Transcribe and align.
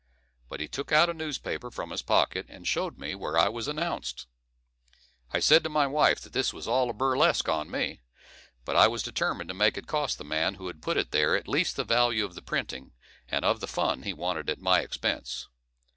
But 0.49 0.59
he 0.61 0.67
took 0.67 0.91
out 0.91 1.11
a 1.11 1.13
newspaper 1.13 1.69
from 1.69 1.91
his 1.91 2.01
pocket, 2.01 2.47
and 2.49 2.67
show'd 2.67 2.97
me 2.97 3.13
where 3.13 3.37
I 3.37 3.49
was 3.49 3.67
announced. 3.67 4.25
I 5.31 5.39
said 5.39 5.61
to 5.61 5.69
my 5.69 5.85
wife 5.85 6.21
that 6.21 6.33
this 6.33 6.51
was 6.51 6.67
all 6.67 6.89
a 6.89 6.93
burlesque 6.93 7.47
on 7.47 7.69
me, 7.69 8.01
but 8.65 8.75
I 8.75 8.87
was 8.87 9.03
determined 9.03 9.49
to 9.49 9.53
make 9.53 9.77
it 9.77 9.85
cost 9.85 10.17
the 10.17 10.23
man 10.25 10.55
who 10.55 10.65
had 10.65 10.81
put 10.81 10.97
it 10.97 11.11
there 11.11 11.35
at 11.35 11.47
least 11.47 11.75
the 11.75 11.83
value 11.83 12.25
of 12.25 12.33
the 12.33 12.41
printing, 12.41 12.93
and 13.29 13.45
of 13.45 13.59
the 13.59 13.67
fun 13.67 14.01
he 14.01 14.11
wanted 14.11 14.49
at 14.49 14.57
my 14.59 14.79
expense. 14.79 15.47